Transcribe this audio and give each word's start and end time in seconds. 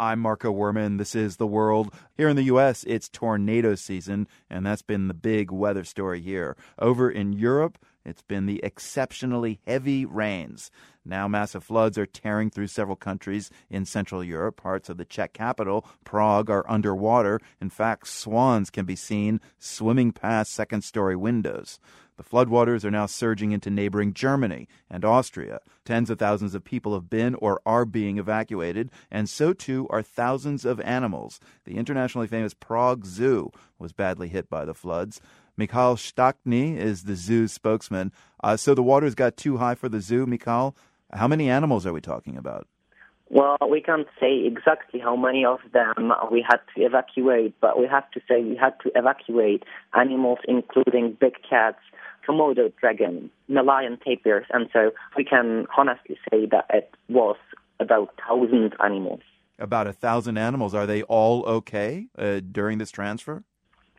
I'm 0.00 0.20
Marco 0.20 0.50
Werman. 0.50 0.96
This 0.96 1.14
is 1.14 1.36
The 1.36 1.46
World. 1.46 1.92
Here 2.16 2.30
in 2.30 2.36
the 2.36 2.44
U.S., 2.44 2.84
it's 2.84 3.10
tornado 3.10 3.74
season, 3.74 4.28
and 4.48 4.64
that's 4.64 4.80
been 4.80 5.08
the 5.08 5.14
big 5.14 5.50
weather 5.50 5.84
story 5.84 6.22
here. 6.22 6.56
Over 6.78 7.10
in 7.10 7.34
Europe, 7.34 7.76
it's 8.02 8.22
been 8.22 8.46
the 8.46 8.64
exceptionally 8.64 9.60
heavy 9.66 10.06
rains. 10.06 10.70
Now, 11.04 11.28
massive 11.28 11.64
floods 11.64 11.98
are 11.98 12.06
tearing 12.06 12.48
through 12.48 12.68
several 12.68 12.96
countries 12.96 13.50
in 13.68 13.84
Central 13.84 14.24
Europe. 14.24 14.56
Parts 14.56 14.88
of 14.88 14.96
the 14.96 15.04
Czech 15.04 15.34
capital, 15.34 15.86
Prague, 16.02 16.48
are 16.48 16.64
underwater. 16.66 17.38
In 17.60 17.68
fact, 17.68 18.08
swans 18.08 18.70
can 18.70 18.86
be 18.86 18.96
seen 18.96 19.38
swimming 19.58 20.12
past 20.12 20.52
second 20.52 20.82
story 20.82 21.14
windows. 21.14 21.78
The 22.20 22.36
floodwaters 22.36 22.84
are 22.84 22.90
now 22.90 23.06
surging 23.06 23.52
into 23.52 23.70
neighboring 23.70 24.12
Germany 24.12 24.68
and 24.90 25.06
Austria. 25.06 25.60
Tens 25.86 26.10
of 26.10 26.18
thousands 26.18 26.54
of 26.54 26.62
people 26.62 26.92
have 26.92 27.08
been 27.08 27.34
or 27.36 27.62
are 27.64 27.86
being 27.86 28.18
evacuated, 28.18 28.90
and 29.10 29.26
so 29.26 29.54
too 29.54 29.86
are 29.88 30.02
thousands 30.02 30.66
of 30.66 30.82
animals. 30.82 31.40
The 31.64 31.78
internationally 31.78 32.26
famous 32.26 32.52
Prague 32.52 33.06
Zoo 33.06 33.50
was 33.78 33.94
badly 33.94 34.28
hit 34.28 34.50
by 34.50 34.66
the 34.66 34.74
floods. 34.74 35.22
Michal 35.56 35.96
Šťastný 35.96 36.76
is 36.76 37.04
the 37.04 37.16
zoo's 37.16 37.54
spokesman. 37.54 38.12
Uh, 38.44 38.58
so 38.58 38.74
the 38.74 38.82
waters 38.82 39.14
got 39.14 39.38
too 39.38 39.56
high 39.56 39.74
for 39.74 39.88
the 39.88 40.02
zoo, 40.02 40.26
Michal. 40.26 40.76
How 41.14 41.26
many 41.26 41.48
animals 41.48 41.86
are 41.86 41.92
we 41.94 42.02
talking 42.02 42.36
about? 42.36 42.66
Well, 43.32 43.56
we 43.70 43.80
can't 43.80 44.08
say 44.20 44.44
exactly 44.44 44.98
how 44.98 45.14
many 45.14 45.44
of 45.44 45.60
them 45.72 46.12
we 46.32 46.44
had 46.46 46.58
to 46.74 46.84
evacuate, 46.84 47.54
but 47.60 47.78
we 47.78 47.86
have 47.86 48.10
to 48.10 48.20
say 48.28 48.42
we 48.42 48.56
had 48.56 48.74
to 48.82 48.90
evacuate 48.96 49.62
animals 49.94 50.40
including 50.48 51.16
big 51.18 51.34
cats, 51.48 51.78
Komodo 52.30 52.72
dragon, 52.80 53.30
Malayan 53.48 53.98
tapirs, 54.06 54.44
and 54.50 54.68
so 54.72 54.92
we 55.16 55.24
can 55.24 55.66
honestly 55.76 56.16
say 56.30 56.46
that 56.46 56.66
it 56.72 56.94
was 57.08 57.36
about 57.80 58.10
thousand 58.28 58.74
animals. 58.82 59.20
About 59.58 59.86
a 59.86 59.92
thousand 59.92 60.38
animals. 60.38 60.74
Are 60.74 60.86
they 60.86 61.02
all 61.02 61.44
okay 61.46 62.06
uh, 62.16 62.40
during 62.40 62.78
this 62.78 62.90
transfer? 62.90 63.42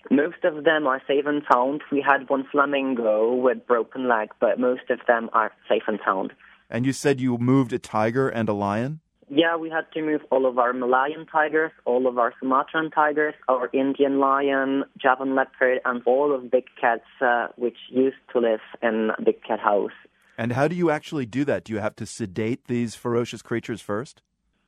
Most 0.10 0.44
of 0.44 0.64
them 0.64 0.88
are 0.88 1.02
safe 1.08 1.26
and 1.28 1.44
sound. 1.52 1.82
We 1.92 2.04
had 2.08 2.30
one 2.30 2.48
flamingo 2.52 3.36
with 3.36 3.68
broken 3.68 4.08
leg, 4.08 4.30
but 4.40 4.60
most 4.60 4.90
of 4.90 5.00
them 5.08 5.30
are 5.34 5.52
safe 5.70 5.84
and 5.88 6.00
sound. 6.06 6.32
And 6.70 6.86
you 6.86 6.94
said 6.94 7.20
you 7.20 7.38
moved 7.38 7.74
a 7.74 7.80
tiger 7.80 8.30
and 8.30 8.48
a 8.48 8.54
lion? 8.54 9.02
Yeah, 9.34 9.56
we 9.56 9.70
had 9.70 9.90
to 9.94 10.02
move 10.02 10.20
all 10.30 10.46
of 10.46 10.60
our 10.60 10.74
Malayan 10.74 11.26
tigers, 11.26 11.72
all 11.86 12.06
of 12.06 12.18
our 12.18 12.34
Sumatran 12.42 12.92
tigers, 12.92 13.34
our 13.48 13.70
Indian 13.72 14.20
lion, 14.20 14.84
Javan 15.02 15.36
leopard, 15.36 15.80
and 15.86 16.02
all 16.06 16.36
of 16.36 16.52
big 16.52 16.66
cats 16.80 17.06
uh, 17.22 17.48
which 17.56 17.78
used 17.88 18.18
to 18.34 18.40
live 18.40 18.60
in 18.84 19.12
Big 19.24 19.42
Cat 19.42 19.62
House. 19.62 19.94
And 20.38 20.52
how 20.52 20.68
do 20.68 20.76
you 20.76 20.90
actually 20.92 21.26
do 21.26 21.46
that? 21.46 21.64
Do 21.64 21.72
you 21.72 21.80
have 21.80 21.96
to 21.96 22.06
sedate 22.06 22.66
these 22.66 22.96
ferocious 22.96 23.42
creatures 23.42 23.80
first? 23.80 24.22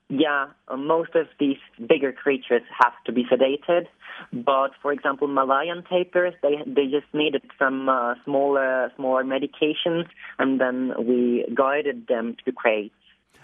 Yeah, 0.08 0.46
uh, 0.70 0.78
most 0.78 1.14
of 1.14 1.28
these 1.42 1.58
bigger 1.86 2.14
creatures 2.14 2.62
have 2.82 2.94
to 3.06 3.12
be 3.12 3.26
sedated, 3.26 3.88
but 4.32 4.72
for 4.82 4.94
example, 4.94 5.28
Malayan 5.28 5.84
tapirs 5.84 6.36
they 6.42 6.56
they 6.66 6.86
just 6.86 7.14
needed 7.14 7.42
some 7.60 7.90
uh, 7.90 8.14
smaller 8.24 8.92
smaller 8.96 9.26
medications, 9.26 10.06
and 10.40 10.62
then 10.62 10.94
we 11.06 11.46
guided 11.54 12.08
them 12.08 12.38
to 12.46 12.52
crates. 12.54 12.96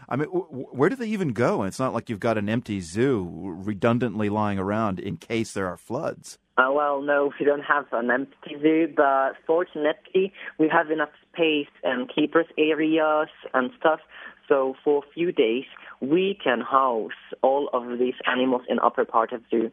I 0.09 0.15
mean, 0.15 0.27
where 0.27 0.89
do 0.89 0.95
they 0.95 1.07
even 1.07 1.33
go? 1.33 1.61
And 1.61 1.67
it's 1.67 1.77
not 1.77 1.93
like 1.93 2.09
you've 2.09 2.19
got 2.19 2.37
an 2.37 2.49
empty 2.49 2.81
zoo 2.81 3.29
redundantly 3.63 4.27
lying 4.27 4.57
around 4.57 4.99
in 4.99 5.17
case 5.17 5.53
there 5.53 5.67
are 5.67 5.77
floods. 5.77 6.39
Uh, 6.57 6.71
well, 6.73 7.01
no, 7.01 7.31
we 7.39 7.45
don't 7.45 7.61
have 7.61 7.85
an 7.93 8.09
empty 8.09 8.57
zoo, 8.59 8.87
but 8.97 9.33
fortunately, 9.45 10.33
we 10.57 10.67
have 10.67 10.89
enough 10.89 11.09
space 11.31 11.69
and 11.83 12.11
keepers 12.13 12.47
areas 12.57 13.29
and 13.53 13.69
stuff. 13.79 13.99
So 14.49 14.73
for 14.83 15.03
a 15.03 15.13
few 15.13 15.31
days, 15.31 15.65
we 16.01 16.37
can 16.43 16.59
house 16.59 17.11
all 17.43 17.69
of 17.71 17.99
these 17.99 18.15
animals 18.25 18.63
in 18.67 18.79
upper 18.79 19.05
part 19.05 19.31
of 19.31 19.41
zoo. 19.51 19.71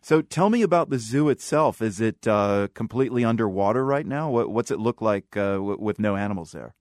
So 0.00 0.22
tell 0.22 0.50
me 0.50 0.62
about 0.62 0.88
the 0.90 0.98
zoo 0.98 1.28
itself. 1.30 1.82
Is 1.82 2.00
it 2.00 2.28
uh, 2.28 2.68
completely 2.74 3.24
underwater 3.24 3.84
right 3.84 4.06
now? 4.06 4.30
What, 4.30 4.50
what's 4.50 4.70
it 4.70 4.78
look 4.78 5.02
like 5.02 5.36
uh, 5.36 5.54
w- 5.54 5.78
with 5.80 5.98
no 5.98 6.14
animals 6.14 6.52
there? 6.52 6.74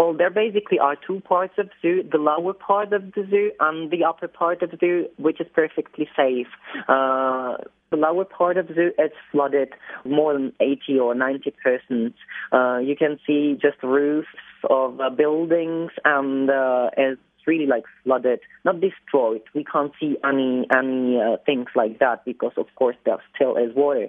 Well, 0.00 0.14
there 0.14 0.30
basically 0.30 0.78
are 0.78 0.96
two 0.96 1.20
parts 1.20 1.52
of 1.58 1.66
the 1.66 1.72
zoo, 1.82 2.08
the 2.10 2.16
lower 2.16 2.54
part 2.54 2.94
of 2.94 3.12
the 3.12 3.26
zoo 3.28 3.50
and 3.60 3.90
the 3.90 4.04
upper 4.04 4.28
part 4.28 4.62
of 4.62 4.70
the 4.70 4.78
zoo, 4.80 5.08
which 5.18 5.42
is 5.42 5.46
perfectly 5.54 6.08
safe. 6.16 6.46
Uh, 6.88 7.58
the 7.90 7.98
lower 7.98 8.24
part 8.24 8.56
of 8.56 8.68
the 8.68 8.72
zoo 8.72 8.90
is 8.98 9.10
flooded 9.30 9.74
more 10.06 10.32
than 10.32 10.54
80 10.58 10.98
or 11.00 11.14
90 11.14 11.50
percent. 11.62 12.14
Uh, 12.50 12.78
you 12.78 12.96
can 12.96 13.18
see 13.26 13.58
just 13.60 13.76
roofs 13.82 14.28
of 14.70 14.98
uh, 15.02 15.10
buildings 15.10 15.90
and 16.02 16.48
uh, 16.48 16.88
it's 16.96 17.20
really 17.46 17.66
like 17.66 17.84
flooded, 18.02 18.40
not 18.64 18.80
destroyed. 18.80 19.42
We 19.54 19.64
can't 19.64 19.92
see 20.00 20.16
any 20.24 20.66
any 20.74 21.20
uh, 21.20 21.36
things 21.44 21.66
like 21.76 21.98
that 21.98 22.24
because 22.24 22.52
of 22.56 22.68
course 22.74 22.96
there 23.04 23.18
still 23.34 23.54
is 23.58 23.76
water. 23.76 24.08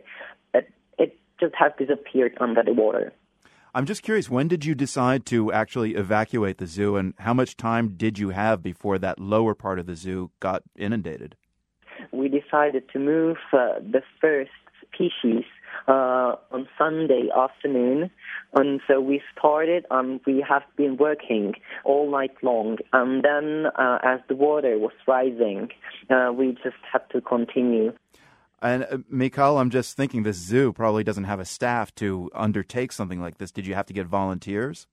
It, 0.54 0.70
it 0.98 1.18
just 1.42 1.56
has 1.60 1.74
disappeared 1.78 2.38
under 2.40 2.64
the 2.64 2.72
water. 2.72 3.12
I'm 3.74 3.86
just 3.86 4.04
curious, 4.04 4.30
when 4.30 4.50
did 4.50 4.66
you 4.66 4.76
decide 4.76 5.26
to 5.28 5.54
actually 5.54 5.96
evacuate 5.96 6.58
the 6.58 6.68
zoo, 6.68 6.98
and 6.98 7.14
how 7.20 7.34
much 7.34 7.56
time 7.56 7.96
did 7.96 8.20
you 8.20 8.32
have 8.32 8.62
before 8.62 9.00
that 9.00 9.18
lower 9.18 9.56
part 9.56 9.80
of 9.80 9.86
the 9.86 9.96
zoo 9.96 10.30
got 10.42 10.64
inundated? 10.78 11.38
We 12.12 12.28
decided 12.28 12.90
to 12.92 13.00
move 13.00 13.38
uh, 13.54 13.80
the 13.80 14.02
first 14.20 14.52
species 14.94 15.46
uh, 15.88 16.36
on 16.52 16.68
Sunday 16.78 17.30
afternoon, 17.34 18.12
and 18.54 18.82
so 18.90 19.00
we 19.00 19.22
started 19.38 19.86
and 19.90 20.20
we 20.28 20.44
have 20.48 20.64
been 20.76 20.98
working 20.98 21.54
all 21.86 22.12
night 22.12 22.36
long. 22.42 22.78
And 22.92 23.24
then, 23.24 23.68
uh, 23.80 24.00
as 24.04 24.20
the 24.28 24.36
water 24.36 24.78
was 24.80 24.92
rising, 25.08 25.70
uh, 26.10 26.34
we 26.34 26.58
just 26.62 26.76
had 26.92 27.10
to 27.12 27.22
continue. 27.22 27.94
And 28.62 28.84
uh, 28.84 28.98
Michal, 29.10 29.58
I'm 29.58 29.70
just 29.70 29.98
thinking 29.98 30.24
this 30.24 30.38
zoo 30.38 30.72
probably 30.72 31.04
doesn't 31.04 31.24
have 31.24 31.40
a 31.40 31.46
staff 31.46 31.94
to 31.96 32.30
undertake 32.34 32.92
something 32.92 33.20
like 33.20 33.38
this. 33.38 33.52
Did 33.52 33.66
you 33.66 33.74
have 33.74 33.88
to 33.88 33.94
get 33.94 34.06
volunteers? 34.06 34.88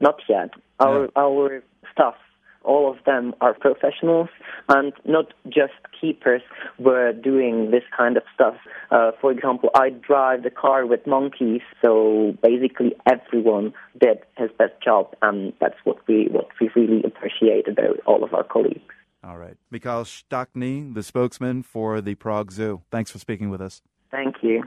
Not 0.00 0.20
yet. 0.28 0.50
Our 0.78 1.04
yeah. 1.04 1.08
our 1.16 1.62
staff, 1.92 2.14
all 2.62 2.90
of 2.90 3.02
them 3.04 3.34
are 3.40 3.54
professionals, 3.54 4.28
and 4.68 4.92
not 5.04 5.32
just 5.48 5.72
keepers 6.00 6.42
were 6.78 7.12
doing 7.12 7.70
this 7.70 7.82
kind 7.96 8.16
of 8.16 8.22
stuff. 8.34 8.54
Uh, 8.90 9.10
for 9.20 9.32
example, 9.32 9.70
I 9.74 9.90
drive 9.90 10.42
the 10.44 10.50
car 10.50 10.86
with 10.86 11.06
monkeys, 11.06 11.62
so 11.82 12.36
basically 12.42 12.94
everyone 13.10 13.72
did 14.00 14.18
his 14.36 14.50
best 14.56 14.74
job, 14.84 15.14
and 15.22 15.52
that's 15.60 15.78
what 15.84 15.96
we 16.06 16.28
what 16.30 16.48
we 16.60 16.70
really 16.76 17.02
appreciate 17.02 17.66
about 17.66 17.98
all 18.06 18.22
of 18.22 18.34
our 18.34 18.44
colleagues. 18.44 18.82
All 19.28 19.36
right. 19.36 19.58
Michal 19.70 20.04
Šťastný, 20.04 20.94
the 20.94 21.02
spokesman 21.02 21.62
for 21.62 22.00
the 22.00 22.14
Prague 22.14 22.50
Zoo. 22.50 22.80
Thanks 22.90 23.10
for 23.10 23.18
speaking 23.18 23.50
with 23.50 23.60
us. 23.60 23.82
Thank 24.10 24.36
you. 24.40 24.64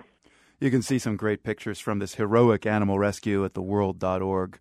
You 0.59 0.69
can 0.69 0.83
see 0.83 0.99
some 0.99 1.15
great 1.17 1.41
pictures 1.41 1.79
from 1.79 1.97
this 1.97 2.15
heroic 2.15 2.67
animal 2.67 2.99
rescue 2.99 3.43
at 3.43 3.53
theworld.org. 3.53 4.59